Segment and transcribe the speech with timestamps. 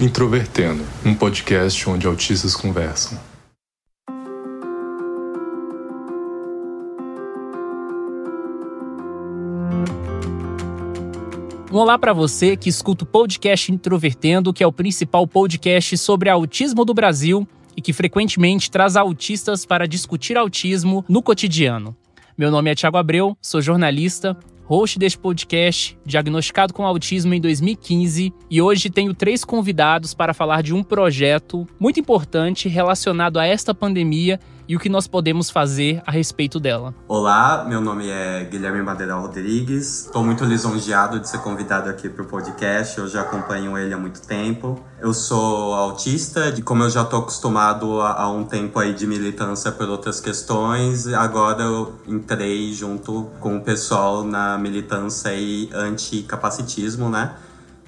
[0.00, 3.20] Introvertendo, um podcast onde autistas conversam.
[11.70, 16.30] Um olá para você que escuta o podcast Introvertendo, que é o principal podcast sobre
[16.30, 21.94] autismo do Brasil e que frequentemente traz autistas para discutir autismo no cotidiano.
[22.38, 24.34] Meu nome é Thiago Abreu, sou jornalista,
[24.70, 30.62] host deste podcast, diagnosticado com autismo em 2015, e hoje tenho três convidados para falar
[30.62, 34.38] de um projeto muito importante relacionado a esta pandemia
[34.70, 36.94] e o que nós podemos fazer a respeito dela.
[37.08, 40.06] Olá, meu nome é Guilherme Madeira Rodrigues.
[40.06, 42.96] Estou muito lisonjeado de ser convidado aqui para o podcast.
[42.96, 44.80] Eu já acompanho ele há muito tempo.
[45.00, 49.72] Eu sou autista, e como eu já estou acostumado há um tempo aí de militância
[49.72, 57.34] por outras questões, agora eu entrei junto com o pessoal na militância e anticapacitismo, né?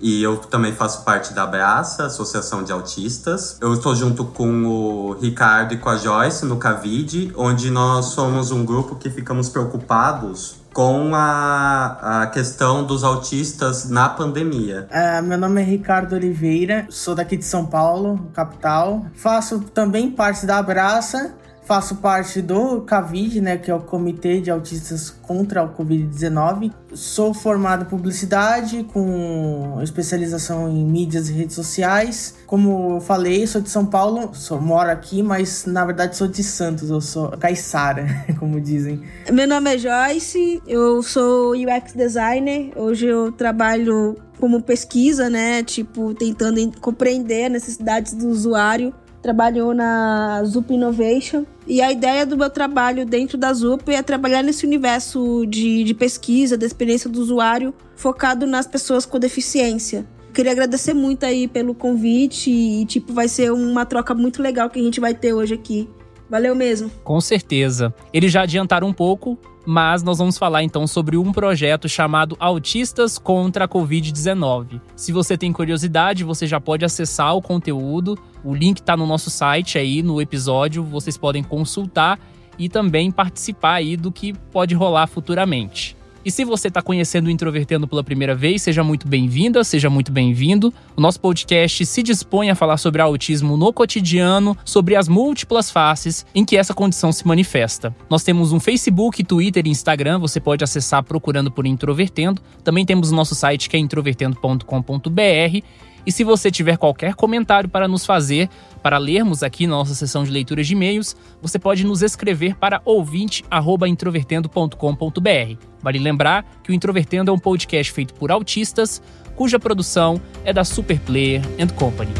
[0.02, 3.56] E eu também faço parte da Abraça, Associação de Autistas.
[3.60, 8.50] Eu estou junto com o Ricardo e com a Joyce no Cavide, onde nós somos
[8.50, 14.88] um grupo que ficamos preocupados com a, a questão dos autistas na pandemia.
[14.90, 19.06] Uh, meu nome é Ricardo Oliveira, sou daqui de São Paulo, capital.
[19.14, 21.34] Faço também parte da Abraça
[21.64, 26.72] Faço parte do CAVID, né, que é o Comitê de Autistas contra o Covid-19.
[26.92, 32.34] Sou formado em publicidade, com especialização em mídias e redes sociais.
[32.46, 36.42] Como eu falei, sou de São Paulo, sou, moro aqui, mas na verdade sou de
[36.42, 38.06] Santos, eu sou caiçara,
[38.40, 39.00] como dizem.
[39.30, 42.72] Meu nome é Joyce, eu sou UX designer.
[42.76, 50.74] Hoje eu trabalho como pesquisa, né, tipo tentando compreender necessidades do usuário trabalhou na Zup
[50.74, 51.44] Innovation.
[51.66, 55.94] E a ideia do meu trabalho dentro da Zup é trabalhar nesse universo de, de
[55.94, 60.06] pesquisa, da experiência do usuário, focado nas pessoas com deficiência.
[60.34, 64.80] Queria agradecer muito aí pelo convite e, tipo, vai ser uma troca muito legal que
[64.80, 65.88] a gente vai ter hoje aqui.
[66.32, 66.90] Valeu mesmo.
[67.04, 67.94] Com certeza.
[68.10, 73.18] Eles já adiantaram um pouco, mas nós vamos falar então sobre um projeto chamado Autistas
[73.18, 74.80] contra a Covid-19.
[74.96, 78.18] Se você tem curiosidade, você já pode acessar o conteúdo.
[78.42, 82.18] O link está no nosso site aí no episódio, vocês podem consultar
[82.58, 85.94] e também participar aí do que pode rolar futuramente.
[86.24, 90.12] E se você está conhecendo o Introvertendo pela primeira vez, seja muito bem-vinda, seja muito
[90.12, 90.72] bem-vindo.
[90.96, 96.24] O nosso podcast se dispõe a falar sobre autismo no cotidiano, sobre as múltiplas faces
[96.32, 97.94] em que essa condição se manifesta.
[98.08, 102.40] Nós temos um Facebook, Twitter e Instagram, você pode acessar procurando por Introvertendo.
[102.62, 105.62] Também temos o nosso site que é introvertendo.com.br
[106.04, 108.48] e se você tiver qualquer comentário para nos fazer,
[108.82, 112.82] para lermos aqui na nossa sessão de leituras de e-mails, você pode nos escrever para
[112.84, 115.56] ouvinte@introvertendo.com.br.
[115.80, 119.02] Vale lembrar que o Introvertendo é um podcast feito por autistas,
[119.34, 122.12] cuja produção é da Superplayer and Company.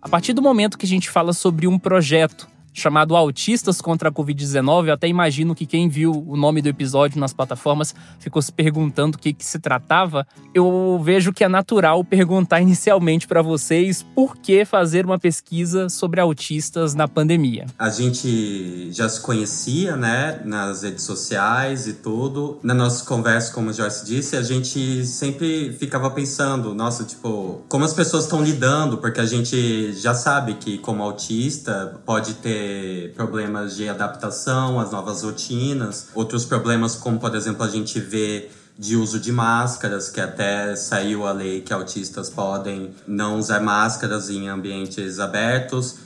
[0.00, 4.12] A partir do momento que a gente fala sobre um projeto chamado Autistas contra a
[4.12, 4.88] Covid-19.
[4.88, 9.16] Eu até imagino que quem viu o nome do episódio nas plataformas ficou se perguntando
[9.16, 10.26] o que, que se tratava.
[10.52, 16.20] Eu vejo que é natural perguntar inicialmente para vocês por que fazer uma pesquisa sobre
[16.20, 17.66] autistas na pandemia.
[17.78, 22.58] A gente já se conhecia, né, nas redes sociais e tudo.
[22.62, 27.84] Na nossa conversa, como o Joyce disse, a gente sempre ficava pensando, nossa, tipo, como
[27.84, 32.63] as pessoas estão lidando, porque a gente já sabe que como autista pode ter
[33.14, 38.48] problemas de adaptação às novas rotinas, outros problemas como, por exemplo, a gente vê
[38.78, 44.28] de uso de máscaras, que até saiu a lei que autistas podem não usar máscaras
[44.28, 45.96] em ambientes abertos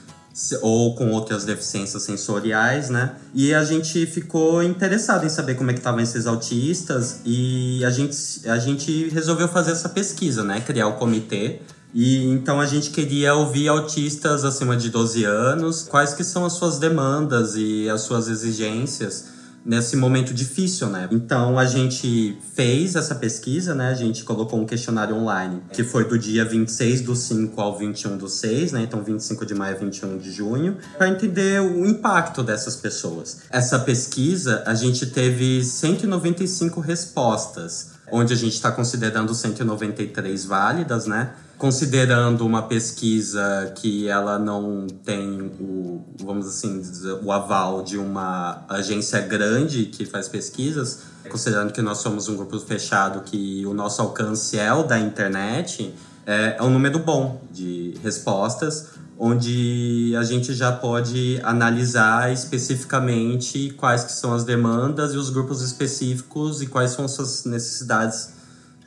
[0.61, 3.15] ou com outras deficiências sensoriais, né?
[3.33, 7.89] E a gente ficou interessado em saber como é que estavam esses autistas e a
[7.89, 8.15] gente,
[8.47, 10.61] a gente resolveu fazer essa pesquisa, né?
[10.61, 11.59] Criar o comitê
[11.93, 16.53] e então a gente queria ouvir autistas acima de 12 anos, quais que são as
[16.53, 21.07] suas demandas e as suas exigências nesse momento difícil, né?
[21.11, 23.89] Então a gente fez essa pesquisa, né?
[23.89, 28.17] A gente colocou um questionário online, que foi do dia 26 do 5 ao 21
[28.17, 28.81] do 6, né?
[28.83, 33.41] Então 25 de maio a 21 de junho, para entender o impacto dessas pessoas.
[33.49, 41.33] Essa pesquisa, a gente teve 195 respostas, onde a gente está considerando 193 válidas, né?
[41.59, 46.81] considerando uma pesquisa que ela não tem o, vamos assim,
[47.21, 52.57] o aval de uma agência grande que faz pesquisas, considerando que nós somos um grupo
[52.61, 55.93] fechado que o nosso alcance é o da internet,
[56.25, 64.05] é, é um número bom de respostas, onde a gente já pode analisar especificamente quais
[64.05, 68.29] que são as demandas e os grupos específicos e quais são as suas necessidades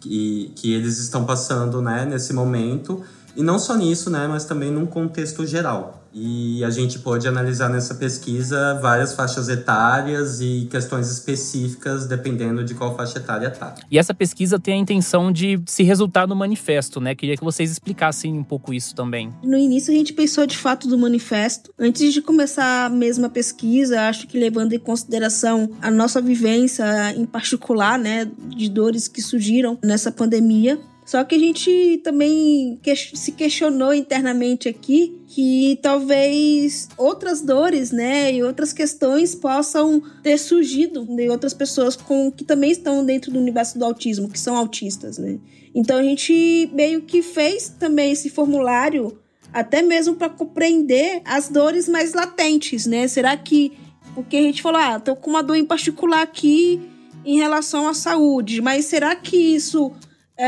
[0.00, 3.04] que, que eles estão passando né, nesse momento.
[3.36, 6.01] E não só nisso, né, mas também num contexto geral.
[6.14, 12.74] E a gente pode analisar nessa pesquisa várias faixas etárias e questões específicas dependendo de
[12.74, 13.74] qual faixa etária tá.
[13.90, 17.14] E essa pesquisa tem a intenção de se resultar no manifesto, né?
[17.14, 19.32] Queria que vocês explicassem um pouco isso também.
[19.42, 21.72] No início a gente pensou de fato do manifesto.
[21.78, 26.84] Antes de começar mesmo a pesquisa, acho que levando em consideração a nossa vivência
[27.16, 32.78] em particular, né, de dores que surgiram nessa pandemia, só que a gente também
[33.14, 41.04] se questionou internamente aqui que talvez outras dores, né, e outras questões possam ter surgido
[41.04, 45.18] de outras pessoas com que também estão dentro do universo do autismo, que são autistas,
[45.18, 45.38] né?
[45.74, 49.18] Então a gente meio que fez também esse formulário
[49.52, 53.08] até mesmo para compreender as dores mais latentes, né?
[53.08, 53.72] Será que
[54.14, 56.80] porque a gente falou, ah, tô com uma dor em particular aqui
[57.24, 59.92] em relação à saúde, mas será que isso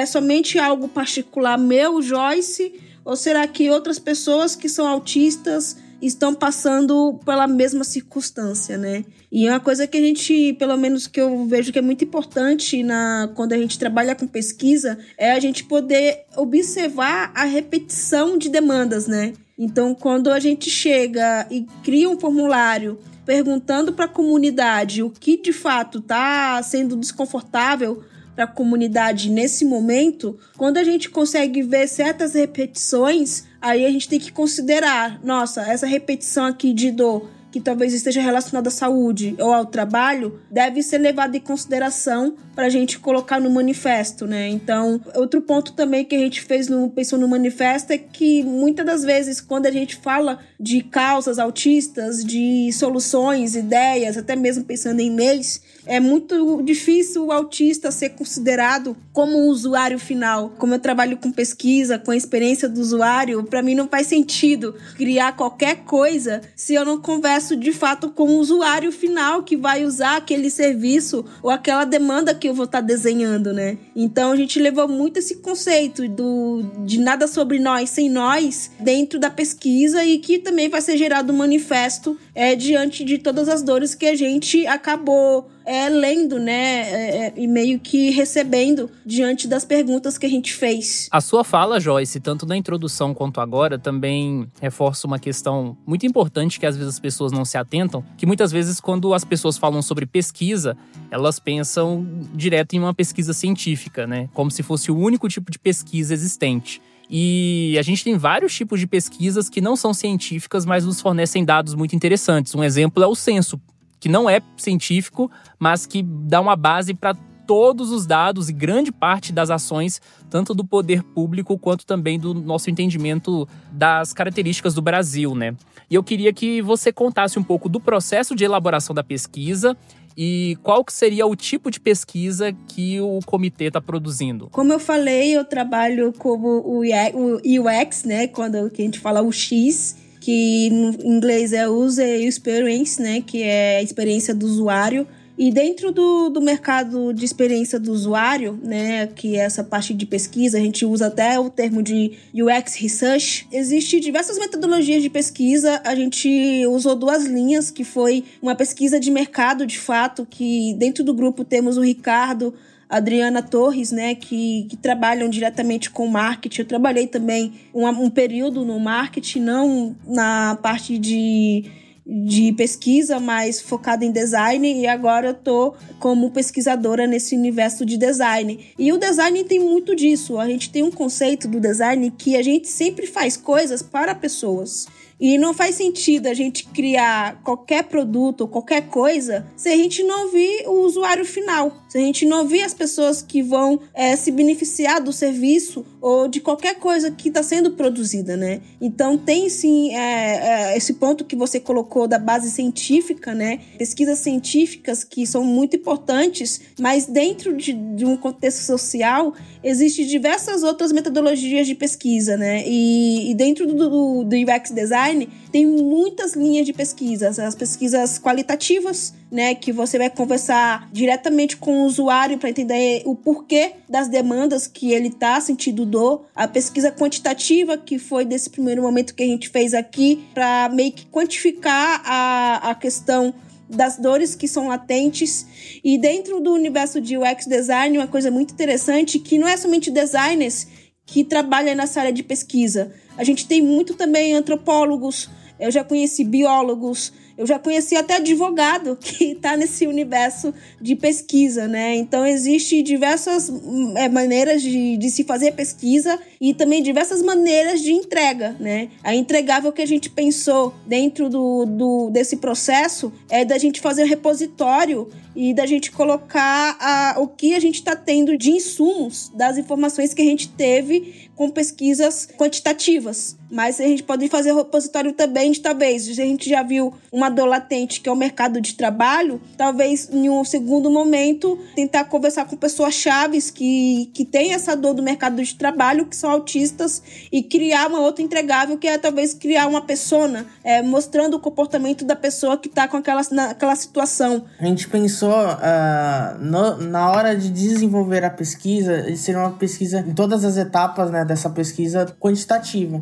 [0.01, 2.75] é somente algo particular meu, Joyce?
[3.05, 9.05] Ou será que outras pessoas que são autistas estão passando pela mesma circunstância, né?
[9.31, 12.05] E é uma coisa que a gente, pelo menos que eu vejo que é muito
[12.05, 18.37] importante na quando a gente trabalha com pesquisa, é a gente poder observar a repetição
[18.37, 19.33] de demandas, né?
[19.57, 25.41] Então, quando a gente chega e cria um formulário perguntando para a comunidade o que
[25.41, 28.03] de fato está sendo desconfortável
[28.35, 34.09] para a comunidade nesse momento, quando a gente consegue ver certas repetições, aí a gente
[34.09, 39.37] tem que considerar, nossa, essa repetição aqui de dor que talvez esteja relacionada à saúde
[39.39, 44.49] ou ao trabalho, deve ser levada em consideração para a gente colocar no manifesto, né?
[44.49, 48.85] Então, outro ponto também que a gente fez no pensou no manifesto é que muitas
[48.85, 54.99] das vezes quando a gente fala de causas autistas, de soluções, ideias, até mesmo pensando
[54.99, 60.53] em leis, é muito difícil o autista ser considerado como um usuário final.
[60.59, 64.75] Como eu trabalho com pesquisa, com a experiência do usuário, para mim não faz sentido
[64.97, 69.85] criar qualquer coisa se eu não converso de fato com o usuário final que vai
[69.85, 73.77] usar aquele serviço ou aquela demanda que eu vou estar tá desenhando, né?
[73.95, 79.19] Então a gente levou muito esse conceito do de nada sobre nós sem nós dentro
[79.19, 83.63] da pesquisa e que também vai ser gerado um manifesto é, diante de todas as
[83.63, 86.53] dores que a gente acabou é, lendo, né?
[86.55, 91.09] É, é, e meio que recebendo diante das perguntas que a gente fez.
[91.11, 96.61] A sua fala, Joyce, tanto na introdução quanto agora, também reforça uma questão muito importante
[96.61, 99.83] que às vezes as pessoas não se atentam, que muitas vezes quando as pessoas falam
[99.83, 100.77] sobre pesquisa,
[101.11, 104.29] elas pensam direto em uma pesquisa científica, né?
[104.35, 106.81] Como se fosse o único tipo de pesquisa existente.
[107.09, 111.45] E a gente tem vários tipos de pesquisas que não são científicas, mas nos fornecem
[111.45, 112.55] dados muito interessantes.
[112.55, 113.61] Um exemplo é o censo,
[114.05, 117.15] que não é científico, mas que dá uma base para
[117.47, 119.99] todos os dados e grande parte das ações,
[120.29, 125.57] tanto do poder público quanto também do nosso entendimento das características do Brasil, né?
[125.89, 129.75] E eu queria que você contasse um pouco do processo de elaboração da pesquisa
[130.15, 134.51] e qual que seria o tipo de pesquisa que o comitê está produzindo?
[134.53, 138.29] Como eu falei, eu trabalho como o UX, né?
[138.29, 143.77] Quando a gente fala o X, que no inglês é User Experience, né, que é
[143.77, 145.07] a experiência do usuário.
[145.37, 150.07] E dentro do, do mercado de experiência do usuário, né, que é essa parte de
[150.07, 155.83] pesquisa, a gente usa até o termo de UX Research, existe diversas metodologias de pesquisa.
[155.85, 161.05] A gente usou duas linhas, que foi uma pesquisa de mercado, de fato, que dentro
[161.05, 162.55] do grupo temos o Ricardo
[162.97, 166.61] Adriana Torres, né, que, que trabalham diretamente com marketing.
[166.61, 171.65] Eu trabalhei também um, um período no marketing, não na parte de
[172.07, 177.97] de pesquisa, mais focada em design, e agora eu tô como pesquisadora nesse universo de
[177.97, 178.61] design.
[178.79, 180.39] E o design tem muito disso.
[180.39, 184.87] A gente tem um conceito do design que a gente sempre faz coisas para pessoas.
[185.19, 190.25] E não faz sentido a gente criar qualquer produto qualquer coisa se a gente não
[190.25, 194.31] ouvir o usuário final, se a gente não ouvir as pessoas que vão é, se
[194.31, 198.61] beneficiar do serviço ou de qualquer coisa que está sendo produzida, né?
[198.81, 203.61] Então tem sim é, é, esse ponto que você colocou da base científica, né?
[203.79, 210.63] Pesquisas científicas que são muito importantes, mas dentro de, de um contexto social existem diversas
[210.63, 212.65] outras metodologias de pesquisa, né?
[212.67, 218.19] E, e dentro do, do UX design Design tem muitas linhas de pesquisas, as pesquisas
[218.19, 224.09] qualitativas, né, que você vai conversar diretamente com o usuário para entender o porquê das
[224.09, 229.23] demandas que ele está sentindo dor, a pesquisa quantitativa que foi desse primeiro momento que
[229.23, 233.35] a gente fez aqui para meio que quantificar a, a questão
[233.69, 235.47] das dores que são latentes.
[235.83, 239.91] E dentro do universo de UX design, uma coisa muito interessante que não é somente
[239.91, 240.67] designers
[241.07, 242.93] que trabalham nessa área de pesquisa.
[243.17, 248.97] A gente tem muito também antropólogos, eu já conheci biólogos, eu já conheci até advogado
[249.01, 251.95] que está nesse universo de pesquisa, né?
[251.95, 253.51] Então, existe diversas
[253.97, 258.89] é, maneiras de, de se fazer pesquisa e também diversas maneiras de entrega, né?
[259.03, 264.05] A entregável que a gente pensou dentro do, do desse processo é da gente fazer
[264.05, 269.31] um repositório e da gente colocar a, o que a gente está tendo de insumos
[269.35, 273.37] das informações que a gente teve com pesquisas quantitativas.
[273.55, 277.47] Mas a gente pode fazer repositório também de talvez, a gente já viu uma dor
[277.47, 282.57] latente que é o mercado de trabalho, talvez em um segundo momento tentar conversar com
[282.57, 287.45] pessoas chaves que, que têm essa dor do mercado de trabalho, que são autistas, e
[287.45, 292.17] criar uma outra entregável que é talvez criar uma persona, é, mostrando o comportamento da
[292.17, 294.47] pessoa que está com aquela, naquela situação.
[294.59, 300.01] A gente pensou uh, no, na hora de desenvolver a pesquisa, de ser uma pesquisa
[300.01, 303.01] em todas as etapas né, dessa pesquisa quantitativa.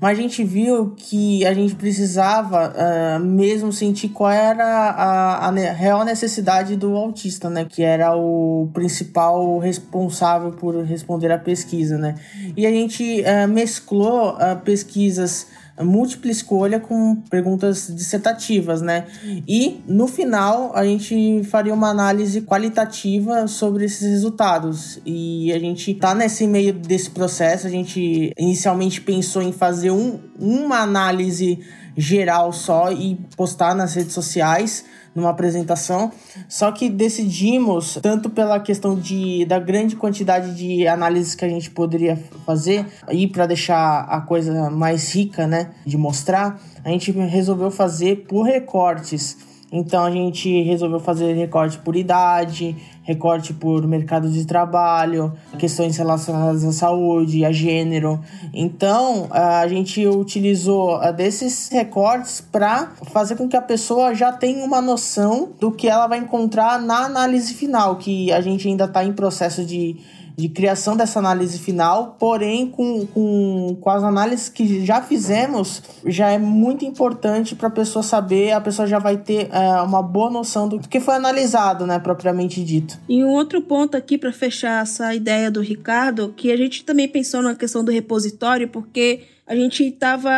[0.00, 5.50] Mas a gente viu que a gente precisava uh, mesmo sentir qual era a, a,
[5.50, 7.64] real necessidade do autista, né?
[7.64, 12.14] Que era o principal responsável por responder à pesquisa, né?
[12.56, 15.46] E a gente uh, mesclou uh, pesquisas
[15.78, 19.06] múltipla escolha com perguntas dissertativas, né?
[19.46, 25.00] E no final a gente faria uma análise qualitativa sobre esses resultados.
[25.04, 30.18] E a gente tá nesse meio desse processo, a gente inicialmente pensou em fazer um,
[30.38, 31.58] uma análise
[31.96, 36.10] geral só e postar nas redes sociais numa apresentação.
[36.48, 41.70] Só que decidimos, tanto pela questão de, da grande quantidade de análises que a gente
[41.70, 47.70] poderia fazer, e para deixar a coisa mais rica, né, de mostrar, a gente resolveu
[47.70, 49.36] fazer por recortes.
[49.72, 52.76] Então a gente resolveu fazer recorte por idade,
[53.10, 58.20] recorte por mercado de trabalho, questões relacionadas à saúde, a gênero.
[58.54, 64.80] Então a gente utilizou desses recortes para fazer com que a pessoa já tenha uma
[64.80, 69.12] noção do que ela vai encontrar na análise final, que a gente ainda está em
[69.12, 69.96] processo de
[70.36, 76.30] de criação dessa análise final, porém, com, com, com as análises que já fizemos, já
[76.30, 80.30] é muito importante para a pessoa saber, a pessoa já vai ter é, uma boa
[80.30, 82.98] noção do que foi analisado, né, propriamente dito.
[83.08, 87.08] E um outro ponto aqui para fechar essa ideia do Ricardo, que a gente também
[87.08, 90.30] pensou na questão do repositório, porque a gente estava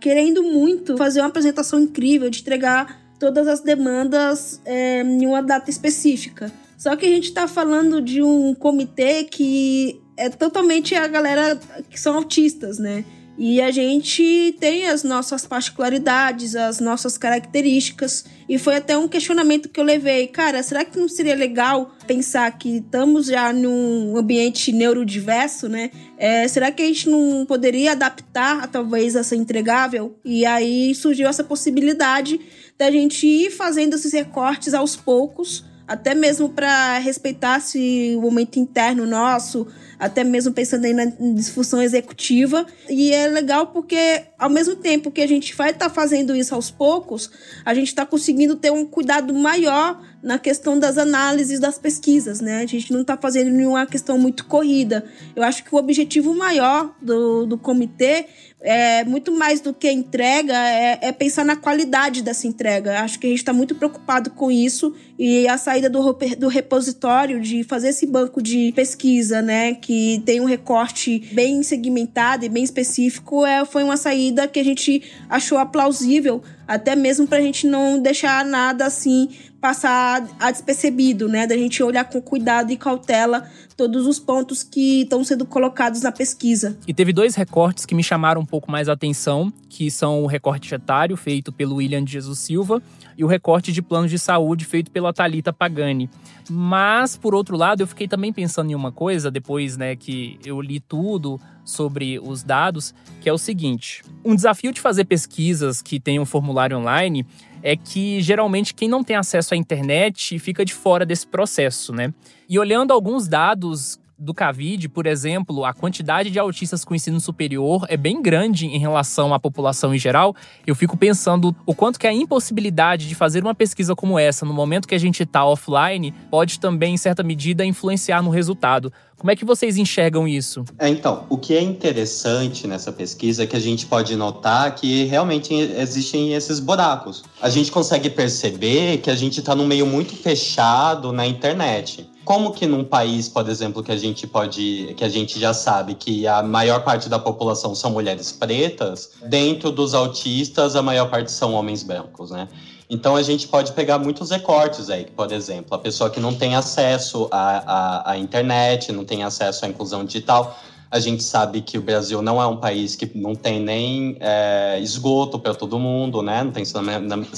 [0.00, 5.68] querendo muito fazer uma apresentação incrível, de entregar todas as demandas é, em uma data
[5.68, 6.50] específica.
[6.78, 11.58] Só que a gente está falando de um comitê que é totalmente a galera
[11.90, 13.04] que são autistas, né?
[13.36, 18.24] E a gente tem as nossas particularidades, as nossas características.
[18.48, 20.26] E foi até um questionamento que eu levei.
[20.26, 25.92] Cara, será que não seria legal pensar que estamos já num ambiente neurodiverso, né?
[26.16, 30.18] É, será que a gente não poderia adaptar, talvez, essa entregável?
[30.24, 32.40] E aí surgiu essa possibilidade
[32.76, 38.58] da gente ir fazendo esses recortes aos poucos até mesmo para respeitar se o momento
[38.58, 39.66] interno nosso,
[39.98, 42.66] até mesmo pensando aí na disfunção executiva.
[42.90, 46.54] E é legal porque, ao mesmo tempo que a gente vai estar tá fazendo isso
[46.54, 47.30] aos poucos,
[47.64, 52.60] a gente está conseguindo ter um cuidado maior na questão das análises das pesquisas, né?
[52.60, 55.04] A gente não está fazendo nenhuma questão muito corrida.
[55.34, 58.26] Eu acho que o objetivo maior do, do comitê
[58.60, 63.00] é muito mais do que entrega, é, é, pensar na qualidade dessa entrega.
[63.00, 67.40] Acho que a gente está muito preocupado com isso e a saída do, do repositório,
[67.40, 72.64] de fazer esse banco de pesquisa, né, que tem um recorte bem segmentado e bem
[72.64, 77.66] específico, é, foi uma saída que a gente achou aplausível, até mesmo para a gente
[77.66, 79.28] não deixar nada assim
[79.60, 81.46] passar a despercebido, né?
[81.46, 86.12] Da gente olhar com cuidado e cautela todos os pontos que estão sendo colocados na
[86.12, 86.76] pesquisa.
[86.86, 90.26] E teve dois recortes que me chamaram um pouco mais a atenção, que são o
[90.26, 92.82] recorte etário, feito pelo William de Jesus Silva,
[93.16, 96.08] e o recorte de plano de saúde, feito pela Talita Pagani.
[96.50, 100.60] Mas, por outro lado, eu fiquei também pensando em uma coisa, depois né, que eu
[100.60, 106.00] li tudo sobre os dados, que é o seguinte: um desafio de fazer pesquisas que
[106.00, 107.26] tenham um formulário online
[107.62, 112.12] é que geralmente quem não tem acesso à internet fica de fora desse processo, né?
[112.48, 117.86] E olhando alguns dados do Covid, por exemplo, a quantidade de autistas com ensino superior
[117.88, 120.34] é bem grande em relação à população em geral,
[120.66, 124.52] eu fico pensando o quanto que a impossibilidade de fazer uma pesquisa como essa no
[124.52, 128.92] momento que a gente está offline pode também, em certa medida, influenciar no resultado.
[129.16, 130.64] Como é que vocês enxergam isso?
[130.78, 135.04] É, então, o que é interessante nessa pesquisa é que a gente pode notar que
[135.04, 137.24] realmente existem esses buracos.
[137.42, 142.08] A gente consegue perceber que a gente está num meio muito fechado na internet.
[142.28, 145.94] Como que num país, por exemplo, que a gente pode, que a gente já sabe
[145.94, 151.32] que a maior parte da população são mulheres pretas, dentro dos autistas a maior parte
[151.32, 152.46] são homens brancos, né?
[152.90, 156.54] Então a gente pode pegar muitos recortes aí, por exemplo, a pessoa que não tem
[156.54, 160.54] acesso à, à, à internet, não tem acesso à inclusão digital.
[160.90, 164.78] A gente sabe que o Brasil não é um país que não tem nem é,
[164.80, 166.42] esgoto para todo mundo, né?
[166.42, 166.64] Não tem,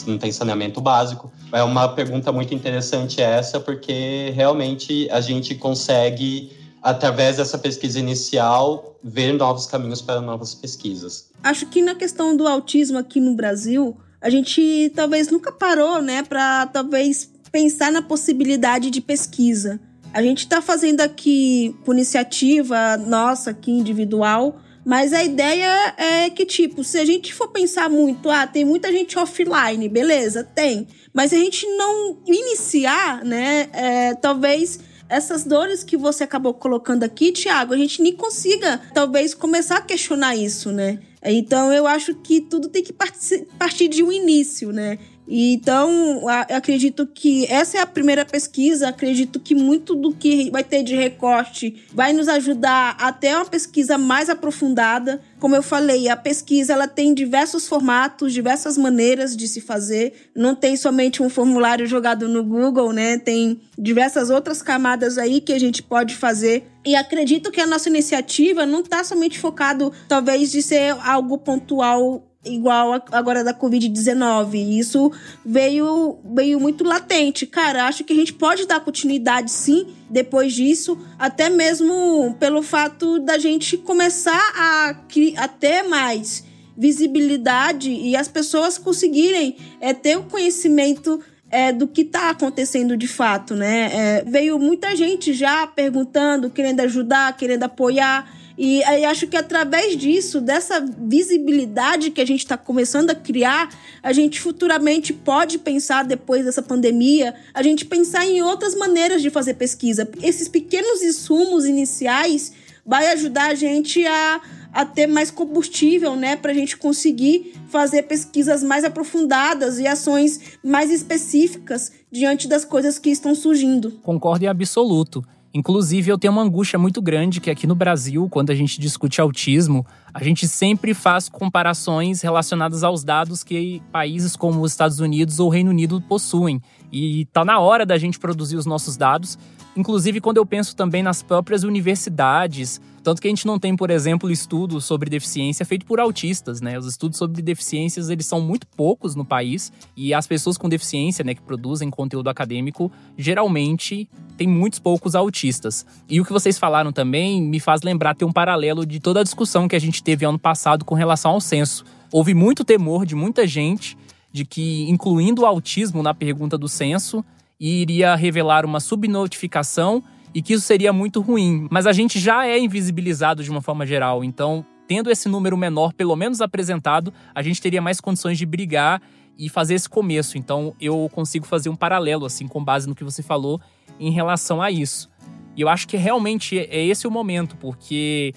[0.07, 1.33] não tem saneamento básico.
[1.52, 8.97] É uma pergunta muito interessante essa, porque realmente a gente consegue, através dessa pesquisa inicial,
[9.02, 11.30] ver novos caminhos para novas pesquisas.
[11.42, 16.23] Acho que na questão do autismo aqui no Brasil, a gente talvez nunca parou, né,
[16.23, 19.80] para talvez pensar na possibilidade de pesquisa.
[20.12, 26.44] A gente está fazendo aqui por iniciativa nossa, aqui individual, mas a ideia é que,
[26.44, 30.88] tipo, se a gente for pensar muito, ah, tem muita gente offline, beleza, tem.
[31.12, 37.32] Mas a gente não iniciar, né, é, talvez essas dores que você acabou colocando aqui,
[37.32, 41.00] Tiago, a gente nem consiga, talvez, começar a questionar isso, né?
[41.22, 44.98] Então eu acho que tudo tem que partir de um início, né?
[45.32, 48.88] Então, acredito que essa é a primeira pesquisa.
[48.88, 53.96] Acredito que muito do que vai ter de recorte vai nos ajudar até uma pesquisa
[53.96, 55.20] mais aprofundada.
[55.38, 60.30] Como eu falei, a pesquisa ela tem diversos formatos, diversas maneiras de se fazer.
[60.34, 63.16] Não tem somente um formulário jogado no Google, né?
[63.16, 66.64] Tem diversas outras camadas aí que a gente pode fazer.
[66.84, 72.29] E acredito que a nossa iniciativa não está somente focado, talvez, de ser algo pontual
[72.44, 74.78] igual agora da Covid-19.
[74.78, 75.12] Isso
[75.44, 77.47] veio, veio muito latente.
[77.47, 83.18] Cara, acho que a gente pode dar continuidade sim depois disso, até mesmo pelo fato
[83.20, 84.97] da gente começar a,
[85.36, 86.45] a ter mais
[86.76, 93.08] visibilidade e as pessoas conseguirem é, ter o conhecimento é, do que está acontecendo de
[93.08, 93.91] fato, né?
[93.93, 98.39] É, veio muita gente já perguntando, querendo ajudar, querendo apoiar.
[98.62, 103.70] E aí acho que através disso, dessa visibilidade que a gente está começando a criar,
[104.02, 109.30] a gente futuramente pode pensar, depois dessa pandemia, a gente pensar em outras maneiras de
[109.30, 110.06] fazer pesquisa.
[110.23, 112.52] Esses pequenos insumos iniciais
[112.84, 114.42] vai ajudar a gente a,
[114.75, 120.38] a ter mais combustível, né, para a gente conseguir fazer pesquisas mais aprofundadas e ações
[120.62, 123.92] mais específicas diante das coisas que estão surgindo.
[124.02, 125.25] Concordo em absoluto.
[125.52, 129.21] Inclusive, eu tenho uma angústia muito grande que aqui no Brasil, quando a gente discute
[129.21, 129.84] autismo,
[130.15, 135.49] a gente sempre faz comparações relacionadas aos dados que países como os Estados Unidos ou
[135.49, 136.63] o Reino Unido possuem.
[136.92, 139.38] E tá na hora da gente produzir os nossos dados,
[139.76, 143.90] inclusive quando eu penso também nas próprias universidades, tanto que a gente não tem, por
[143.90, 146.78] exemplo, estudos sobre deficiência feito por autistas, né?
[146.78, 151.24] Os estudos sobre deficiências, eles são muito poucos no país e as pessoas com deficiência,
[151.24, 155.86] né, que produzem conteúdo acadêmico, geralmente tem muitos poucos autistas.
[156.08, 159.24] E o que vocês falaram também me faz lembrar ter um paralelo de toda a
[159.24, 161.84] discussão que a gente teve ano passado com relação ao censo.
[162.12, 163.96] Houve muito temor de muita gente
[164.32, 167.25] de que incluindo o autismo na pergunta do censo
[167.58, 170.02] iria revelar uma subnotificação
[170.34, 171.69] e que isso seria muito ruim.
[171.71, 175.93] Mas a gente já é invisibilizado de uma forma geral, então tendo esse número menor,
[175.93, 179.00] pelo menos apresentado, a gente teria mais condições de brigar
[179.38, 180.36] e fazer esse começo.
[180.36, 183.60] Então eu consigo fazer um paralelo, assim, com base no que você falou
[184.00, 185.08] em relação a isso.
[185.56, 188.34] E eu acho que realmente é esse o momento, porque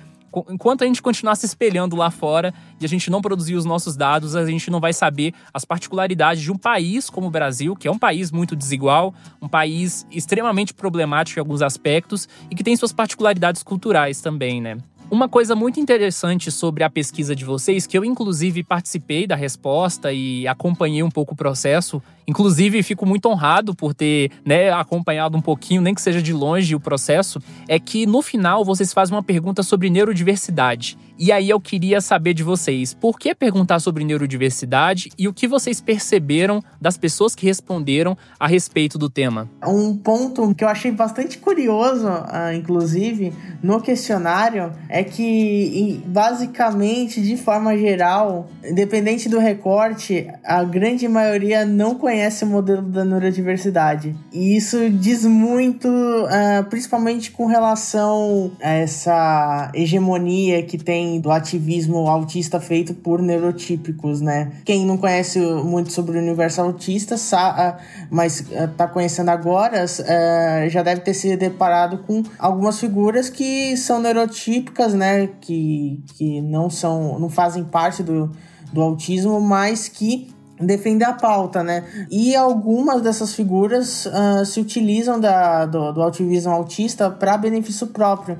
[0.49, 3.95] enquanto a gente continuar se espelhando lá fora e a gente não produzir os nossos
[3.95, 7.87] dados, a gente não vai saber as particularidades de um país como o Brasil, que
[7.87, 12.75] é um país muito desigual, um país extremamente problemático em alguns aspectos e que tem
[12.75, 14.77] suas particularidades culturais também, né?
[15.11, 20.11] Uma coisa muito interessante sobre a pesquisa de vocês, que eu inclusive participei da resposta
[20.11, 25.41] e acompanhei um pouco o processo, inclusive fico muito honrado por ter né, acompanhado um
[25.41, 29.23] pouquinho, nem que seja de longe, o processo, é que no final vocês fazem uma
[29.23, 30.97] pergunta sobre neurodiversidade.
[31.17, 35.47] E aí eu queria saber de vocês, por que perguntar sobre neurodiversidade e o que
[35.47, 39.47] vocês perceberam das pessoas que responderam a respeito do tema?
[39.65, 43.31] Um ponto que eu achei bastante curioso, uh, inclusive,
[43.61, 51.93] no questionário, é que, basicamente, de forma geral, independente do recorte, a grande maioria não
[51.95, 52.12] conhece
[52.43, 54.15] o modelo da neurodiversidade.
[54.31, 62.07] E isso diz muito, uh, principalmente com relação a essa hegemonia que tem do ativismo
[62.07, 64.51] autista feito por neurotípicos, né?
[64.65, 70.69] Quem não conhece muito sobre o universo autista, uh, mas uh, tá conhecendo agora, uh,
[70.69, 75.29] já deve ter se deparado com algumas figuras que são neurotípicas, né?
[75.41, 78.31] Que, que não são, não fazem parte do,
[78.71, 81.83] do autismo, mas que defendem a pauta, né?
[82.09, 88.37] E algumas dessas figuras uh, se utilizam da, do, do ativismo autista para benefício próprio.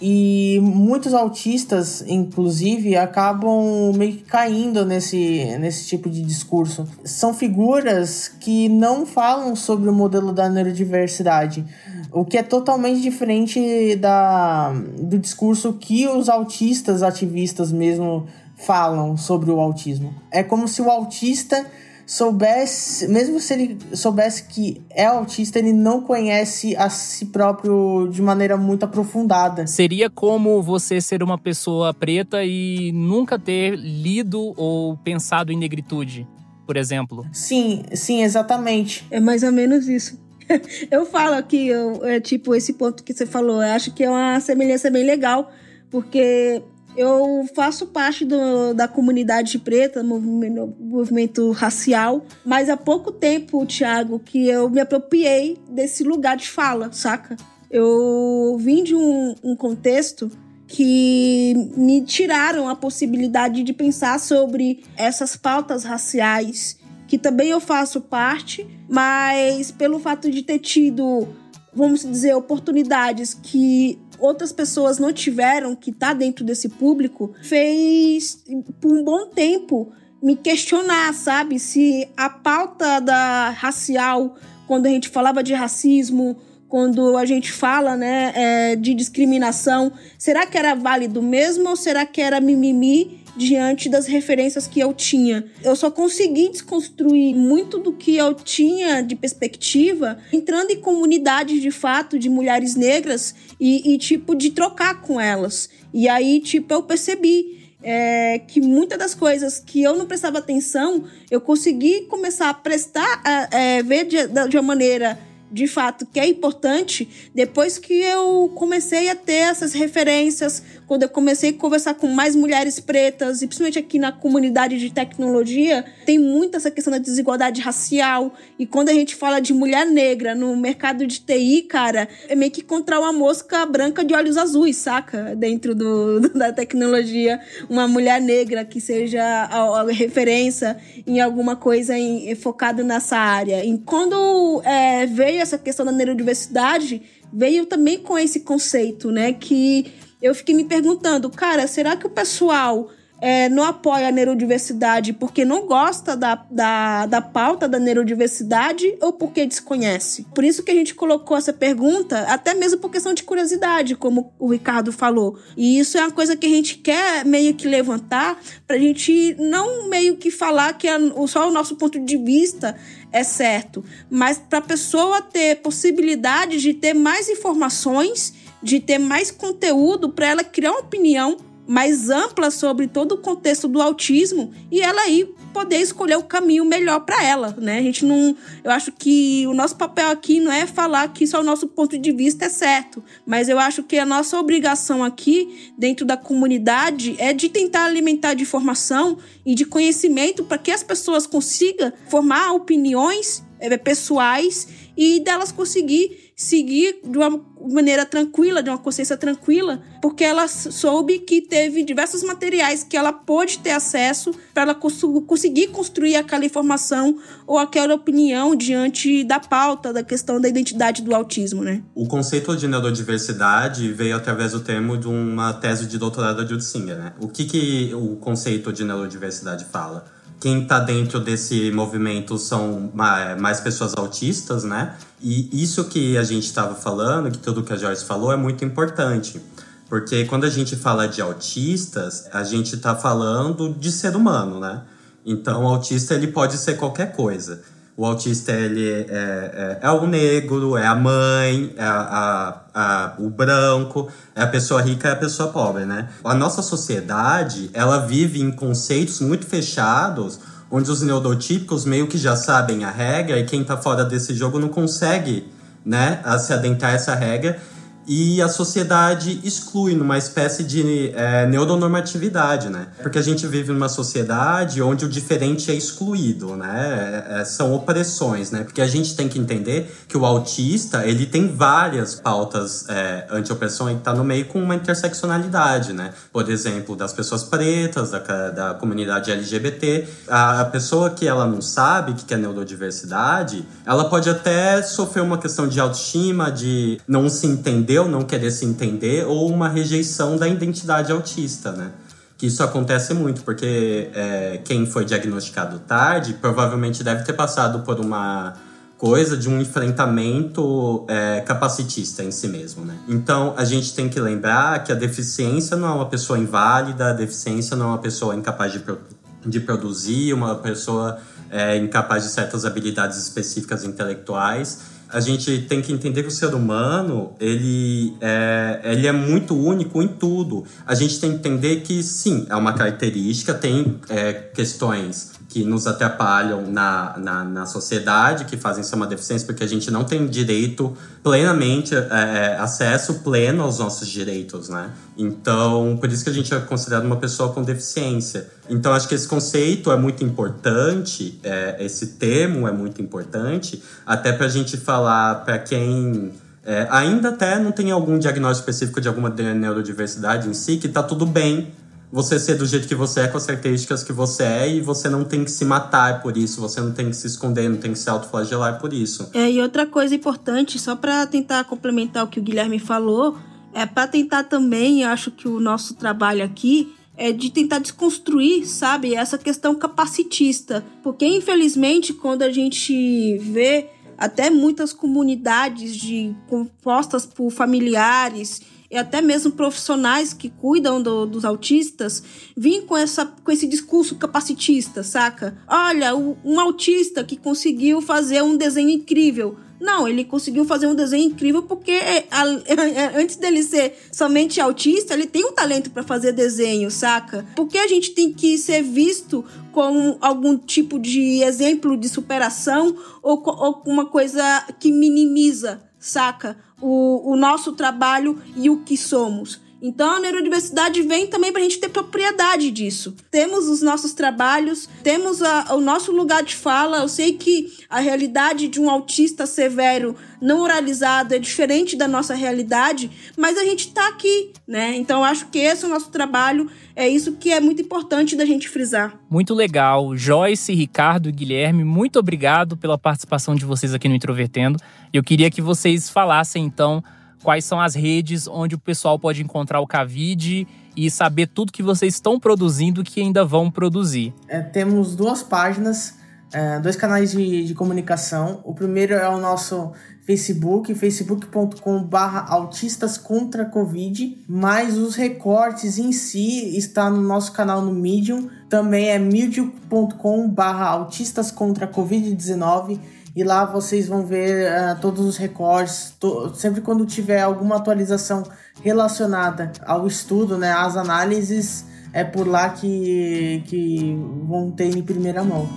[0.00, 6.86] E muitos autistas, inclusive, acabam meio que caindo nesse, nesse tipo de discurso.
[7.04, 11.64] São figuras que não falam sobre o modelo da neurodiversidade,
[12.10, 19.50] o que é totalmente diferente da, do discurso que os autistas ativistas mesmo falam sobre
[19.50, 20.14] o autismo.
[20.30, 21.66] É como se o autista
[22.06, 28.20] soubesse, mesmo se ele soubesse que é autista, ele não conhece a si próprio de
[28.20, 29.66] maneira muito aprofundada.
[29.66, 36.26] Seria como você ser uma pessoa preta e nunca ter lido ou pensado em negritude,
[36.66, 37.24] por exemplo.
[37.32, 39.06] Sim, sim, exatamente.
[39.10, 40.22] É mais ou menos isso.
[40.90, 44.10] eu falo aqui, eu, é tipo esse ponto que você falou, eu acho que é
[44.10, 45.50] uma semelhança bem legal,
[45.90, 46.62] porque
[46.96, 54.18] eu faço parte do, da comunidade preta, movimento, movimento racial, mas há pouco tempo, Thiago,
[54.18, 57.36] que eu me apropriei desse lugar de fala, saca?
[57.70, 60.30] Eu vim de um, um contexto
[60.66, 68.00] que me tiraram a possibilidade de pensar sobre essas pautas raciais, que também eu faço
[68.00, 71.28] parte, mas pelo fato de ter tido,
[71.74, 78.42] vamos dizer, oportunidades que outras pessoas não tiveram, que tá dentro desse público, fez
[78.80, 81.58] por um bom tempo me questionar, sabe?
[81.58, 87.96] Se a pauta da racial, quando a gente falava de racismo, quando a gente fala
[87.96, 93.88] né, é, de discriminação, será que era válido mesmo ou será que era mimimi diante
[93.88, 95.44] das referências que eu tinha.
[95.62, 101.70] Eu só consegui desconstruir muito do que eu tinha de perspectiva entrando em comunidades de
[101.70, 105.68] fato de mulheres negras e, e tipo, de trocar com elas.
[105.92, 107.62] E aí, tipo, eu percebi.
[107.86, 113.20] É, que muitas das coisas que eu não prestava atenção, eu consegui começar a prestar,
[113.22, 115.18] a, é, ver de, de uma maneira
[115.54, 121.08] de fato que é importante depois que eu comecei a ter essas referências, quando eu
[121.08, 126.18] comecei a conversar com mais mulheres pretas, e principalmente aqui na comunidade de tecnologia, tem
[126.18, 128.34] muito essa questão da desigualdade racial.
[128.58, 132.50] E quando a gente fala de mulher negra no mercado de TI, cara, é meio
[132.50, 135.34] que encontrar uma mosca branca de olhos azuis, saca?
[135.34, 137.40] Dentro do, da tecnologia.
[137.68, 143.64] Uma mulher negra que seja a, a referência em alguma coisa em, focado nessa área.
[143.64, 149.32] E quando é, veio essa questão da neurodiversidade, veio também com esse conceito, né?
[149.32, 149.92] Que
[150.24, 152.88] eu fiquei me perguntando, cara, será que o pessoal
[153.20, 159.12] é, não apoia a neurodiversidade porque não gosta da, da, da pauta da neurodiversidade ou
[159.12, 160.26] porque desconhece?
[160.34, 164.32] Por isso que a gente colocou essa pergunta, até mesmo por questão de curiosidade, como
[164.38, 165.38] o Ricardo falou.
[165.58, 169.90] E isso é uma coisa que a gente quer meio que levantar pra gente não
[169.90, 172.74] meio que falar que é só o nosso ponto de vista
[173.12, 179.30] é certo, mas para a pessoa ter possibilidade de ter mais informações de ter mais
[179.30, 184.80] conteúdo para ela criar uma opinião mais ampla sobre todo o contexto do autismo e
[184.80, 187.78] ela aí poder escolher o caminho melhor para ela, né?
[187.78, 191.40] A gente não, eu acho que o nosso papel aqui não é falar que só
[191.40, 195.72] o nosso ponto de vista é certo, mas eu acho que a nossa obrigação aqui
[195.78, 200.82] dentro da comunidade é de tentar alimentar de informação e de conhecimento para que as
[200.82, 208.68] pessoas consigam formar opiniões é, pessoais e delas conseguir seguir de uma maneira tranquila, de
[208.68, 214.32] uma consciência tranquila, porque ela soube que teve diversos materiais que ela pôde ter acesso
[214.52, 220.48] para ela conseguir construir aquela informação ou aquela opinião diante da pauta da questão da
[220.48, 221.82] identidade do autismo, né?
[221.94, 226.64] O conceito de neurodiversidade veio através do termo de uma tese de doutorado da Judy
[226.64, 227.12] Singer, né?
[227.20, 230.04] O que, que o conceito de neurodiversidade fala?
[230.44, 234.94] Quem está dentro desse movimento são mais pessoas autistas, né?
[235.18, 238.62] E isso que a gente estava falando, que tudo que a Joyce falou, é muito
[238.62, 239.40] importante.
[239.88, 244.82] Porque quando a gente fala de autistas, a gente está falando de ser humano, né?
[245.24, 247.62] Então, o autista ele pode ser qualquer coisa.
[247.96, 253.14] O autista ele é, é, é o negro, é a mãe, é a, a, a,
[253.18, 256.08] o branco, é a pessoa rica, é a pessoa pobre, né?
[256.24, 262.34] A nossa sociedade, ela vive em conceitos muito fechados, onde os neurotípicos meio que já
[262.34, 265.52] sabem a regra e quem tá fora desse jogo não consegue,
[265.86, 267.60] né, se adentrar essa regra
[268.06, 272.88] e a sociedade exclui numa espécie de é, neuronormatividade, né?
[273.02, 277.24] Porque a gente vive numa sociedade onde o diferente é excluído, né?
[277.28, 278.64] É, é, são opressões, né?
[278.64, 283.90] Porque a gente tem que entender que o autista, ele tem várias pautas é, anti-opressão
[283.90, 286.12] e tá no meio com uma interseccionalidade, né?
[286.32, 290.06] Por exemplo, das pessoas pretas, da, da comunidade LGBT.
[290.28, 295.22] A, a pessoa que ela não sabe o que é neurodiversidade, ela pode até sofrer
[295.22, 299.50] uma questão de autoestima, de não se entender entender ou não querer se entender, ou
[299.50, 301.92] uma rejeição da identidade autista, né?
[302.36, 308.00] Que isso acontece muito, porque é, quem foi diagnosticado tarde provavelmente deve ter passado por
[308.00, 308.54] uma
[308.98, 312.96] coisa de um enfrentamento é, capacitista em si mesmo, né?
[313.08, 317.12] Então a gente tem que lembrar que a deficiência não é uma pessoa inválida, a
[317.12, 318.98] deficiência não é uma pessoa incapaz de, pro
[319.46, 321.18] de produzir, uma pessoa
[321.50, 326.52] é, incapaz de certas habilidades específicas intelectuais a gente tem que entender que o ser
[326.54, 330.64] humano ele é, ele é muito único em tudo.
[330.84, 335.86] A gente tem que entender que sim, é uma característica, tem é, questões que nos
[335.86, 340.26] atrapalham na, na, na, sociedade, que fazem ser uma deficiência, porque a gente não tem
[340.26, 344.90] direito plenamente, é, é, acesso pleno aos nossos direitos, né?
[345.16, 348.48] Então, por isso que a gente é considerado uma pessoa com deficiência.
[348.68, 354.32] Então, acho que esse conceito é muito importante, é, esse termo é muito importante, até
[354.32, 356.32] para a gente falar para quem
[356.64, 361.02] é, ainda até não tem algum diagnóstico específico de alguma neurodiversidade em si, que está
[361.02, 361.68] tudo bem
[362.14, 365.08] você ser do jeito que você é, com as características que você é, e você
[365.08, 367.92] não tem que se matar por isso, você não tem que se esconder, não tem
[367.92, 369.28] que se autoflagelar por isso.
[369.34, 373.36] É, e outra coisa importante, só para tentar complementar o que o Guilherme falou,
[373.72, 379.16] é para tentar também, acho que o nosso trabalho aqui é de tentar desconstruir, sabe,
[379.16, 380.84] essa questão capacitista.
[381.02, 389.20] Porque, infelizmente, quando a gente vê até muitas comunidades de compostas por familiares e até
[389.20, 392.22] mesmo profissionais que cuidam do, dos autistas
[392.56, 395.56] vêm com, essa, com esse discurso capacitista, saca?
[395.66, 399.56] Olha, o, um autista que conseguiu fazer um desenho incrível.
[399.80, 404.60] Não, ele conseguiu fazer um desenho incrível porque é, a, a, antes dele ser somente
[404.60, 407.44] autista, ele tem um talento para fazer desenho, saca?
[407.56, 413.42] Porque a gente tem que ser visto como algum tipo de exemplo de superação ou,
[413.44, 416.56] ou uma coisa que minimiza, saca?
[416.80, 419.60] O, o nosso trabalho e o que somos.
[419.86, 423.14] Então a neurodiversidade vem também para a gente ter propriedade disso.
[423.30, 427.00] Temos os nossos trabalhos, temos a, o nosso lugar de fala.
[427.00, 432.34] Eu sei que a realidade de um autista severo não oralizado é diferente da nossa
[432.34, 434.96] realidade, mas a gente está aqui, né?
[434.96, 438.46] Então acho que esse é o nosso trabalho, é isso que é muito importante da
[438.46, 439.20] gente frisar.
[439.28, 440.16] Muito legal.
[440.16, 444.78] Joyce, Ricardo e Guilherme, muito obrigado pela participação de vocês aqui no Introvertendo.
[445.12, 447.04] Eu queria que vocês falassem então
[447.44, 451.82] quais são as redes onde o pessoal pode encontrar o Cavide e saber tudo que
[451.82, 454.32] vocês estão produzindo e que ainda vão produzir.
[454.48, 456.14] É, temos duas páginas,
[456.52, 458.62] é, dois canais de, de comunicação.
[458.64, 459.92] O primeiro é o nosso
[460.24, 462.16] Facebook, facebook.com.br
[462.48, 469.08] autistas contra Covid, mas os recortes em si está no nosso canal no Medium, também
[469.08, 472.98] é medium.com.br autistas contra Covid-19
[473.36, 476.14] e lá vocês vão ver uh, todos os recordes.
[476.20, 478.44] To sempre quando tiver alguma atualização
[478.82, 484.16] relacionada ao estudo, né, às análises, é por lá que, que
[484.46, 485.68] vão ter em primeira mão.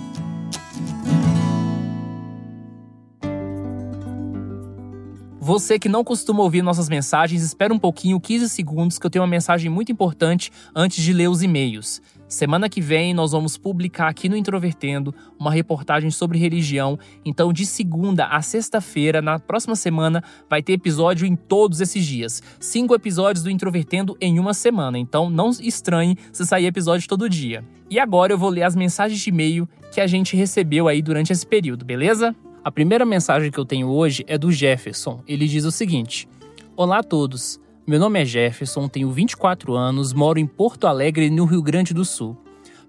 [5.40, 9.22] Você que não costuma ouvir nossas mensagens, espera um pouquinho, 15 segundos, que eu tenho
[9.22, 12.02] uma mensagem muito importante antes de ler os e-mails.
[12.28, 16.98] Semana que vem nós vamos publicar aqui no Introvertendo uma reportagem sobre religião.
[17.24, 22.42] Então, de segunda a sexta-feira, na próxima semana, vai ter episódio em todos esses dias.
[22.60, 24.98] Cinco episódios do Introvertendo em uma semana.
[24.98, 27.64] Então, não estranhe se sair episódio todo dia.
[27.88, 31.32] E agora eu vou ler as mensagens de e-mail que a gente recebeu aí durante
[31.32, 32.36] esse período, beleza?
[32.62, 35.22] A primeira mensagem que eu tenho hoje é do Jefferson.
[35.26, 36.28] Ele diz o seguinte:
[36.76, 37.58] Olá a todos.
[37.88, 42.04] Meu nome é Jefferson, tenho 24 anos, moro em Porto Alegre, no Rio Grande do
[42.04, 42.36] Sul.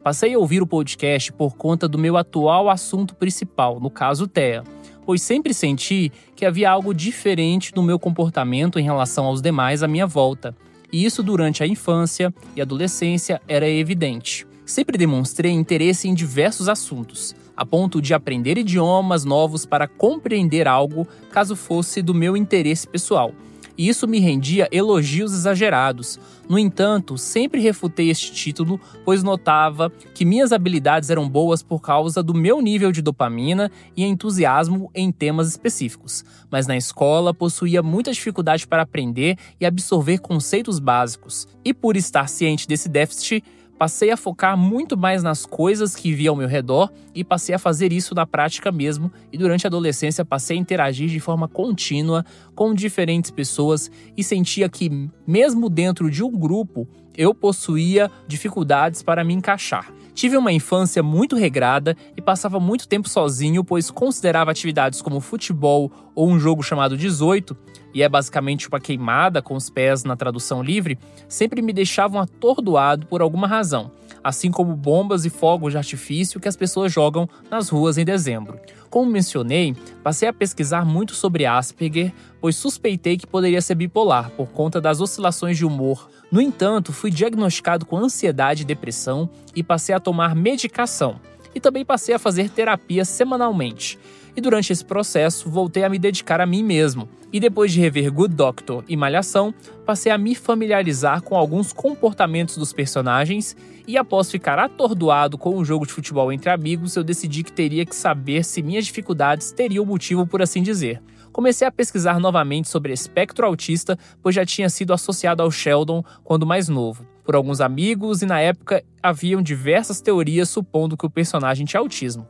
[0.03, 4.61] Passei a ouvir o podcast por conta do meu atual assunto principal, no caso TEA,
[5.05, 9.87] pois sempre senti que havia algo diferente no meu comportamento em relação aos demais à
[9.87, 10.53] minha volta,
[10.91, 14.45] e isso durante a infância e adolescência era evidente.
[14.65, 21.07] Sempre demonstrei interesse em diversos assuntos, a ponto de aprender idiomas novos para compreender algo
[21.31, 23.33] caso fosse do meu interesse pessoal
[23.79, 26.19] e isso me rendia elogios exagerados.
[26.49, 32.21] No entanto, sempre refutei este título, pois notava que minhas habilidades eram boas por causa
[32.21, 38.11] do meu nível de dopamina e entusiasmo em temas específicos, mas na escola possuía muita
[38.11, 41.47] dificuldade para aprender e absorver conceitos básicos.
[41.63, 43.45] E por estar ciente desse déficit,
[43.79, 47.57] Passei a focar muito mais nas coisas que via ao meu redor e passei a
[47.57, 49.09] fazer isso na prática mesmo.
[49.31, 54.67] E durante a adolescência passei a interagir de forma contínua com diferentes pessoas e sentia
[54.67, 59.89] que, mesmo dentro de um grupo, eu possuía dificuldades para me encaixar.
[60.13, 65.91] Tive uma infância muito regrada e passava muito tempo sozinho, pois considerava atividades como futebol
[66.13, 67.55] ou um jogo chamado 18,
[67.93, 73.05] e é basicamente uma queimada com os pés na tradução livre, sempre me deixavam atordoado
[73.07, 73.91] por alguma razão,
[74.23, 78.59] assim como bombas e fogos de artifício que as pessoas jogam nas ruas em dezembro.
[78.89, 84.49] Como mencionei, passei a pesquisar muito sobre Asperger, pois suspeitei que poderia ser bipolar por
[84.49, 89.95] conta das oscilações de humor no entanto, fui diagnosticado com ansiedade e depressão e passei
[89.95, 91.19] a tomar medicação.
[91.55, 93.97] E também passei a fazer terapia semanalmente.
[94.35, 97.09] E durante esse processo, voltei a me dedicar a mim mesmo.
[97.33, 99.53] E depois de rever Good Doctor e Malhação,
[99.85, 103.57] passei a me familiarizar com alguns comportamentos dos personagens.
[103.87, 107.51] E após ficar atordoado com o um jogo de futebol entre amigos, eu decidi que
[107.51, 112.69] teria que saber se minhas dificuldades teriam motivo, por assim dizer comecei a pesquisar novamente
[112.69, 117.61] sobre espectro autista, pois já tinha sido associado ao Sheldon quando mais novo, por alguns
[117.61, 122.27] amigos, e na época haviam diversas teorias supondo que o personagem tinha autismo.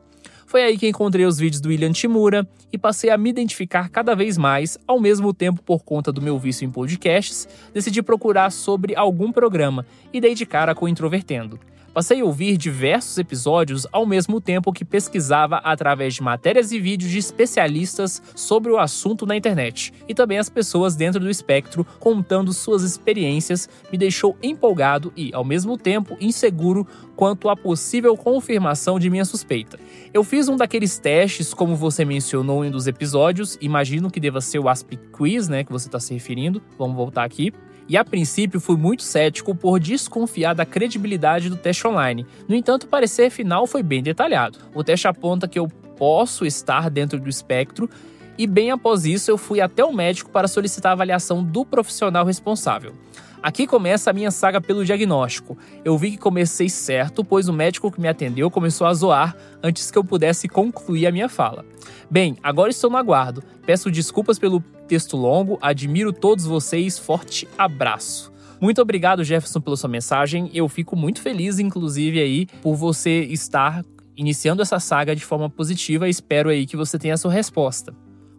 [0.50, 4.16] Foi aí que encontrei os vídeos do William Timura e passei a me identificar cada
[4.16, 8.96] vez mais, ao mesmo tempo por conta do meu vício em podcasts, decidi procurar sobre
[8.96, 11.60] algum programa e dei de cara com Introvertendo.
[11.94, 17.12] Passei a ouvir diversos episódios ao mesmo tempo que pesquisava através de matérias e vídeos
[17.12, 19.92] de especialistas sobre o assunto na internet.
[20.08, 25.44] E também as pessoas dentro do espectro contando suas experiências me deixou empolgado e, ao
[25.44, 29.80] mesmo tempo, inseguro quanto à possível confirmação de minha suspeita.
[30.14, 34.42] Eu fiz um daqueles testes, como você mencionou em um dos episódios, imagino que deva
[34.42, 36.62] ser o Asp Quiz, né, que você está se referindo.
[36.78, 37.52] Vamos voltar aqui
[37.90, 42.26] e a princípio fui muito cético por desconfiar da credibilidade do teste online.
[42.48, 44.60] No entanto, o parecer final foi bem detalhado.
[44.76, 47.90] O teste aponta que eu posso estar dentro do espectro
[48.38, 52.24] e bem após isso eu fui até o médico para solicitar a avaliação do profissional
[52.24, 52.94] responsável.
[53.42, 55.58] Aqui começa a minha saga pelo diagnóstico.
[55.84, 59.90] Eu vi que comecei certo, pois o médico que me atendeu começou a zoar antes
[59.90, 61.66] que eu pudesse concluir a minha fala.
[62.12, 63.42] Bem, agora estou no aguardo.
[63.66, 68.32] Peço desculpas pelo texto longo, admiro todos vocês, forte abraço.
[68.60, 70.50] Muito obrigado, Jefferson, pela sua mensagem.
[70.52, 73.86] Eu fico muito feliz, inclusive, aí, por você estar
[74.18, 76.10] iniciando essa saga de forma positiva.
[76.10, 77.94] Espero aí que você tenha a sua resposta.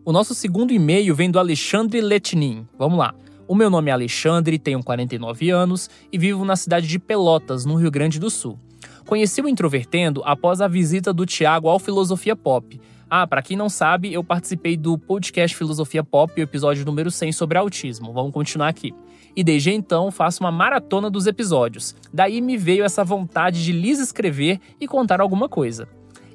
[0.05, 2.67] O nosso segundo e-mail vem do Alexandre Letnin.
[2.77, 3.15] Vamos lá.
[3.47, 7.77] O meu nome é Alexandre, tenho 49 anos e vivo na cidade de Pelotas, no
[7.77, 8.59] Rio Grande do Sul.
[9.07, 12.81] Conheci o Introvertendo após a visita do Tiago ao Filosofia Pop.
[13.13, 17.33] Ah, para quem não sabe, eu participei do podcast Filosofia Pop, o episódio número 100
[17.33, 18.13] sobre autismo.
[18.13, 18.95] Vamos continuar aqui.
[19.35, 21.97] E desde então faço uma maratona dos episódios.
[22.15, 25.89] Daí me veio essa vontade de lhes escrever e contar alguma coisa.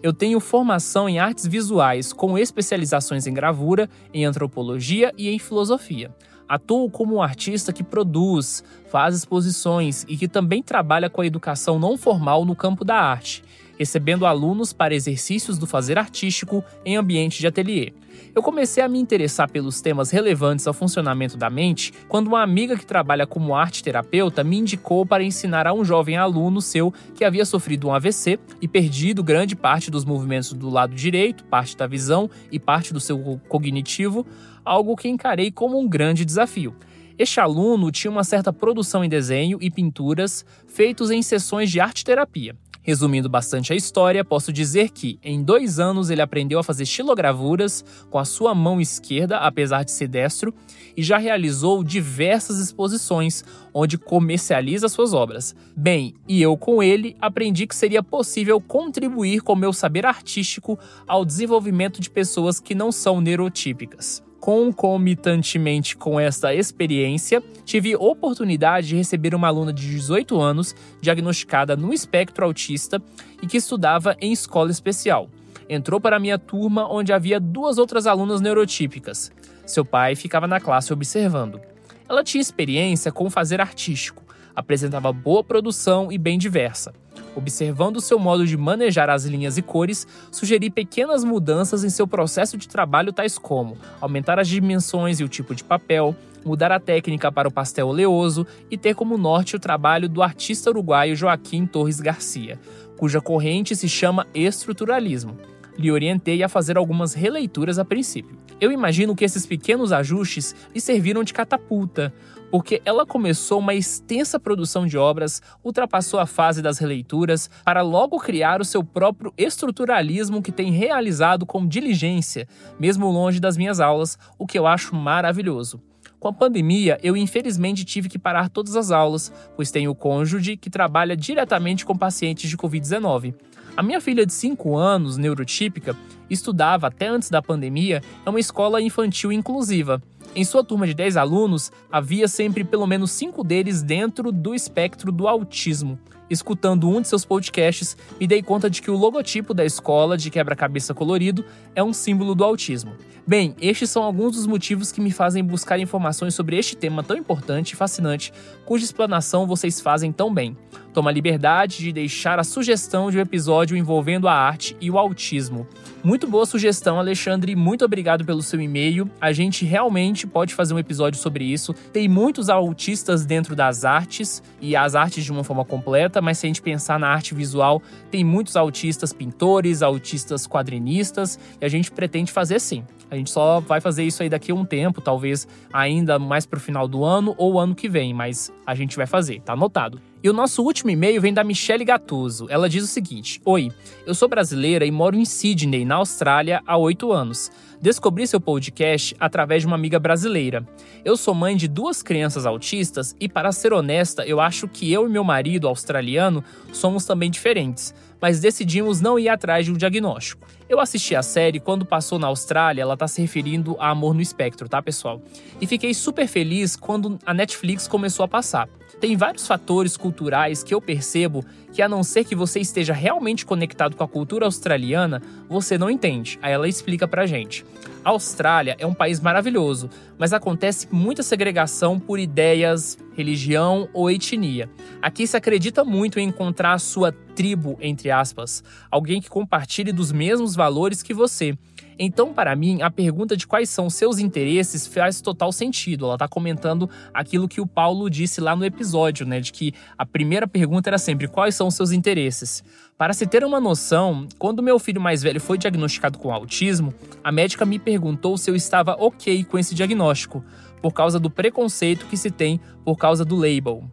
[0.03, 6.13] Eu tenho formação em artes visuais, com especializações em gravura, em antropologia e em filosofia.
[6.45, 11.79] Atuo como um artista que produz, faz exposições e que também trabalha com a educação
[11.79, 13.43] não formal no campo da arte,
[13.77, 17.93] recebendo alunos para exercícios do fazer artístico em ambiente de ateliê.
[18.33, 22.77] Eu comecei a me interessar pelos temas relevantes ao funcionamento da mente quando uma amiga
[22.77, 27.23] que trabalha como arte terapeuta me indicou para ensinar a um jovem aluno seu que
[27.23, 31.87] havia sofrido um AVC e perdido grande parte dos movimentos do lado direito, parte da
[31.87, 34.25] visão e parte do seu cognitivo,
[34.63, 36.75] algo que encarei como um grande desafio.
[37.17, 42.03] Este aluno tinha uma certa produção em desenho e pinturas feitos em sessões de arte
[42.03, 42.57] terapia.
[42.85, 47.83] Resumindo bastante a história, posso dizer que, em dois anos, ele aprendeu a fazer estilogravuras
[48.11, 50.53] com a sua mão esquerda, apesar de ser destro,
[50.95, 53.43] e já realizou diversas exposições,
[53.73, 55.55] onde comercializa suas obras.
[55.75, 61.25] Bem, e eu com ele aprendi que seria possível contribuir com meu saber artístico ao
[61.25, 64.24] desenvolvimento de pessoas que não são neurotípicas.
[64.39, 71.93] Concomitantemente com esta experiência, tive oportunidade de receber uma aluna de 18 anos diagnosticada no
[71.93, 73.01] espectro autista
[73.41, 75.29] e que estudava em escola especial.
[75.67, 79.31] Entrou para minha turma onde havia duas outras alunas neurotípicas.
[79.65, 81.59] Seu pai ficava na classe observando.
[82.07, 84.23] Ela tinha experiência com fazer artístico,
[84.55, 86.93] apresentava boa produção e bem diversa.
[87.35, 92.57] Observando seu modo de manejar as linhas e cores, sugeri pequenas mudanças em seu processo
[92.57, 97.31] de trabalho, tais como aumentar as dimensões e o tipo de papel, mudar a técnica
[97.31, 101.99] para o pastel oleoso e ter como norte o trabalho do artista uruguaio Joaquim Torres
[101.99, 102.59] Garcia,
[102.97, 105.37] cuja corrente se chama estruturalismo.
[105.77, 108.37] Lhe orientei a fazer algumas releituras a princípio.
[108.61, 112.13] Eu imagino que esses pequenos ajustes lhe serviram de catapulta,
[112.49, 118.19] porque ela começou uma extensa produção de obras, ultrapassou a fase das releituras, para logo
[118.19, 122.47] criar o seu próprio estruturalismo que tem realizado com diligência,
[122.79, 125.81] mesmo longe das minhas aulas, o que eu acho maravilhoso.
[126.19, 130.57] Com a pandemia, eu infelizmente tive que parar todas as aulas, pois tenho o cônjuge
[130.57, 133.35] que trabalha diretamente com pacientes de Covid-19.
[133.77, 135.95] A minha filha de 5 anos, neurotípica,
[136.29, 140.01] estudava até antes da pandemia em uma escola infantil inclusiva.
[140.37, 145.09] Em sua turma de 10 alunos, havia sempre pelo menos 5 deles dentro do espectro
[145.09, 145.97] do autismo.
[146.29, 150.29] Escutando um de seus podcasts, me dei conta de que o logotipo da escola de
[150.29, 152.91] quebra-cabeça colorido é um símbolo do autismo.
[153.27, 157.17] Bem, estes são alguns dos motivos que me fazem buscar informações sobre este tema tão
[157.17, 158.31] importante e fascinante,
[158.63, 160.55] cuja explanação vocês fazem tão bem.
[160.93, 164.97] Toma a liberdade de deixar a sugestão de um episódio envolvendo a arte e o
[164.97, 165.67] autismo.
[166.03, 167.53] Muito boa sugestão, Alexandre.
[167.55, 169.09] Muito obrigado pelo seu e-mail.
[169.19, 171.73] A gente realmente pode fazer um episódio sobre isso.
[171.91, 176.45] Tem muitos autistas dentro das artes e as artes de uma forma completa, mas se
[176.45, 181.91] a gente pensar na arte visual, tem muitos autistas pintores, autistas quadrinistas e a gente
[181.91, 182.85] pretende fazer sim.
[183.09, 186.59] A gente só vai fazer isso aí daqui a um tempo, talvez ainda mais pro
[186.59, 190.01] final do ano ou ano que vem, mas a gente vai fazer, tá anotado.
[190.23, 192.47] E o nosso último e-mail vem da Michelle Gattuso.
[192.49, 193.71] Ela diz o seguinte: Oi,
[194.07, 197.51] eu sou brasileira e moro em Sydney, na Austrália, há oito anos.
[197.79, 200.67] Descobri seu podcast através de uma amiga brasileira.
[201.03, 205.07] Eu sou mãe de duas crianças autistas e, para ser honesta, eu acho que eu
[205.07, 206.43] e meu marido australiano
[206.73, 207.93] somos também diferentes
[208.25, 210.47] mas decidimos não ir atrás de um diagnóstico.
[210.67, 214.21] Eu assisti a série quando passou na Austrália, ela tá se referindo a Amor no
[214.21, 215.21] Espectro, tá, pessoal?
[215.61, 218.67] E fiquei super feliz quando a Netflix começou a passar.
[218.99, 223.45] Tem vários fatores culturais que eu percebo que, a não ser que você esteja realmente
[223.45, 226.39] conectado com a cultura australiana, você não entende.
[226.41, 227.63] Aí ela explica pra gente.
[228.03, 234.69] A Austrália é um país maravilhoso, mas acontece muita segregação por ideias, religião ou etnia.
[235.01, 240.11] Aqui se acredita muito em encontrar a sua tribo, entre aspas, alguém que compartilhe dos
[240.55, 241.57] valores que você.
[241.97, 246.05] Então, para mim, a pergunta de quais são seus interesses faz total sentido.
[246.05, 249.39] Ela está comentando aquilo que o Paulo disse lá no episódio, né?
[249.39, 252.63] De que a primeira pergunta era sempre quais são seus interesses.
[252.97, 256.93] Para se ter uma noção, quando meu filho mais velho foi diagnosticado com autismo,
[257.23, 260.43] a médica me perguntou se eu estava ok com esse diagnóstico,
[260.81, 263.83] por causa do preconceito que se tem por causa do label.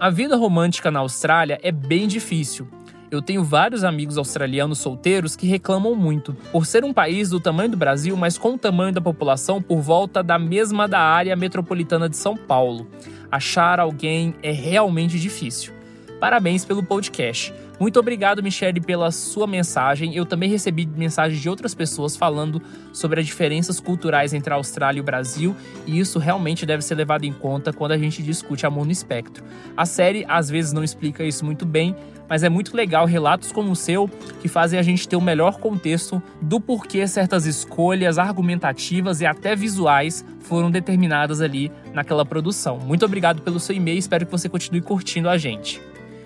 [0.00, 2.66] A vida romântica na Austrália é bem difícil.
[3.12, 6.32] Eu tenho vários amigos australianos solteiros que reclamam muito.
[6.50, 9.82] Por ser um país do tamanho do Brasil, mas com o tamanho da população por
[9.82, 12.86] volta da mesma da área metropolitana de São Paulo,
[13.30, 15.74] achar alguém é realmente difícil.
[16.18, 17.52] Parabéns pelo podcast.
[17.78, 20.14] Muito obrigado, Michelle, pela sua mensagem.
[20.14, 25.00] Eu também recebi mensagens de outras pessoas falando sobre as diferenças culturais entre a Austrália
[25.00, 25.54] e o Brasil,
[25.84, 29.42] e isso realmente deve ser levado em conta quando a gente discute amor no espectro.
[29.76, 31.96] A série às vezes não explica isso muito bem,
[32.32, 34.08] mas é muito legal relatos como o seu
[34.40, 39.26] que fazem a gente ter o um melhor contexto do porquê certas escolhas argumentativas e
[39.26, 42.78] até visuais foram determinadas ali naquela produção.
[42.78, 45.78] Muito obrigado pelo seu e-mail, espero que você continue curtindo a gente.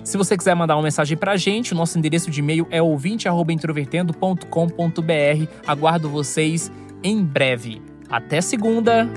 [0.04, 5.50] Se você quiser mandar uma mensagem pra gente, o nosso endereço de e-mail é ouvinte@introvertendo.com.br.
[5.66, 6.70] Aguardo vocês
[7.02, 7.82] em breve.
[8.09, 9.11] Até segunda.